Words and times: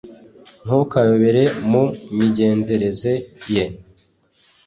Ntukayobere 0.65 1.41
mu 1.69 1.83
migenzereze 2.17 3.13
ye 3.55 3.65